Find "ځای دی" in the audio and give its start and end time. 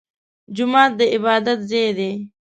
1.69-2.11